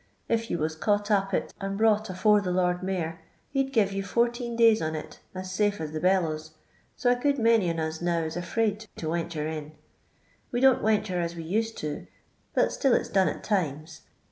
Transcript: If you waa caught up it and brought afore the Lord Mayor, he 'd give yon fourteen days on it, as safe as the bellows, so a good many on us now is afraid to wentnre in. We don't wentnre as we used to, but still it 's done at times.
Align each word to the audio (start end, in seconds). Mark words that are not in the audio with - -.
If 0.27 0.49
you 0.49 0.57
waa 0.57 0.69
caught 0.79 1.11
up 1.11 1.31
it 1.31 1.53
and 1.61 1.77
brought 1.77 2.09
afore 2.09 2.41
the 2.41 2.49
Lord 2.49 2.81
Mayor, 2.81 3.21
he 3.51 3.63
'd 3.63 3.71
give 3.71 3.93
yon 3.93 4.01
fourteen 4.03 4.55
days 4.55 4.81
on 4.81 4.95
it, 4.95 5.19
as 5.35 5.51
safe 5.51 5.79
as 5.79 5.91
the 5.91 5.99
bellows, 5.99 6.55
so 6.95 7.11
a 7.11 7.15
good 7.15 7.37
many 7.37 7.69
on 7.69 7.79
us 7.79 8.01
now 8.01 8.21
is 8.23 8.35
afraid 8.35 8.87
to 8.95 9.09
wentnre 9.09 9.45
in. 9.55 9.73
We 10.51 10.59
don't 10.59 10.81
wentnre 10.81 11.21
as 11.23 11.35
we 11.35 11.43
used 11.43 11.77
to, 11.83 12.07
but 12.55 12.71
still 12.71 12.95
it 12.95 13.03
's 13.03 13.09
done 13.09 13.27
at 13.27 13.43
times. 13.43 14.01